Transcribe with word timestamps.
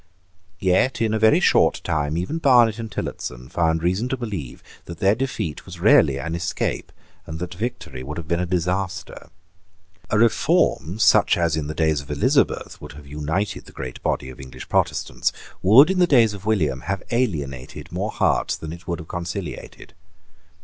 Yet 0.57 0.99
in 0.99 1.13
a 1.13 1.19
very 1.19 1.39
short 1.39 1.79
time 1.83 2.17
even 2.17 2.39
Barnet 2.39 2.79
and 2.79 2.91
Tillotson 2.91 3.49
found 3.49 3.83
reason 3.83 4.09
to 4.09 4.17
believe 4.17 4.63
that 4.85 4.97
their 4.97 5.13
defeat 5.13 5.63
was 5.67 5.79
really 5.79 6.17
an 6.17 6.33
escape, 6.33 6.91
and 7.27 7.37
that 7.37 7.53
victory 7.53 8.01
would 8.01 8.17
have 8.17 8.27
been 8.27 8.39
a 8.39 8.47
disaster. 8.47 9.29
A 10.09 10.17
reform, 10.17 10.97
such 10.97 11.37
as, 11.37 11.55
in 11.55 11.67
the 11.67 11.75
days 11.75 12.01
of 12.01 12.09
Elizabeth, 12.09 12.81
would 12.81 12.93
have 12.93 13.05
united 13.05 13.65
the 13.65 13.71
great 13.71 14.01
body 14.01 14.31
of 14.31 14.39
English 14.39 14.67
Protestants, 14.69 15.31
would, 15.61 15.91
in 15.91 15.99
the 15.99 16.07
days 16.07 16.33
of 16.33 16.47
William, 16.47 16.81
have 16.89 17.03
alienated 17.11 17.91
more 17.91 18.09
hearts 18.09 18.55
than 18.57 18.73
it 18.73 18.87
would 18.87 18.97
have 18.97 19.07
conciliated. 19.07 19.93